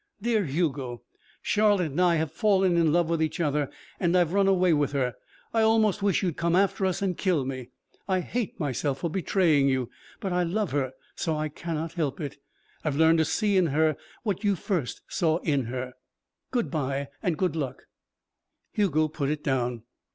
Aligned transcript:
"Dear 0.19 0.45
Hugo 0.45 1.03
Charlotte 1.43 1.91
and 1.91 2.01
I 2.01 2.15
have 2.15 2.31
fallen 2.31 2.75
in 2.75 2.91
love 2.91 3.07
with 3.07 3.21
each 3.21 3.39
other 3.39 3.69
and 3.99 4.17
I've 4.17 4.33
run 4.33 4.47
away 4.47 4.73
with 4.73 4.93
her. 4.93 5.13
I 5.53 5.61
almost 5.61 6.01
wish 6.01 6.23
you'd 6.23 6.37
come 6.37 6.55
after 6.55 6.87
us 6.87 7.03
and 7.03 7.15
kill 7.15 7.45
me. 7.45 7.69
I 8.07 8.21
hate 8.21 8.59
myself 8.59 8.97
for 9.01 9.11
betraying 9.11 9.69
you. 9.69 9.91
But 10.19 10.33
I 10.33 10.41
love 10.41 10.71
her, 10.71 10.93
so 11.13 11.37
I 11.37 11.49
cannot 11.49 11.93
help 11.93 12.19
it. 12.19 12.37
I've 12.83 12.95
learned 12.95 13.19
to 13.19 13.25
see 13.25 13.57
in 13.57 13.67
her 13.67 13.95
what 14.23 14.43
you 14.43 14.55
first 14.55 15.01
saw 15.07 15.37
in 15.43 15.65
her. 15.65 15.93
Good 16.49 16.71
bye, 16.71 17.09
good 17.37 17.55
luck." 17.55 17.83
Hugo 18.71 19.07
put 19.07 19.29
it 19.29 19.43
down. 19.43 19.83